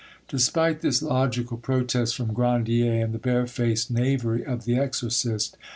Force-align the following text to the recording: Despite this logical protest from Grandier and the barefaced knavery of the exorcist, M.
Despite 0.27 0.81
this 0.81 1.03
logical 1.03 1.57
protest 1.57 2.15
from 2.15 2.33
Grandier 2.33 3.03
and 3.05 3.13
the 3.13 3.19
barefaced 3.19 3.91
knavery 3.91 4.43
of 4.43 4.65
the 4.65 4.75
exorcist, 4.75 5.57
M. 5.59 5.59